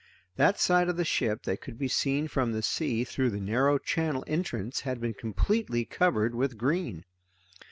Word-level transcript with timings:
That 0.35 0.59
side 0.59 0.89
of 0.89 0.97
the 0.97 1.05
ship 1.05 1.43
that 1.43 1.61
could 1.61 1.77
be 1.77 1.87
seen 1.87 2.27
from 2.27 2.53
the 2.53 2.63
sea 2.63 3.03
through 3.03 3.29
the 3.29 3.39
narrow 3.39 3.77
channel 3.77 4.23
entrance 4.25 4.79
had 4.79 4.99
been 4.99 5.13
completely 5.13 5.85
covered 5.85 6.33
with 6.33 6.57
green. 6.57 7.05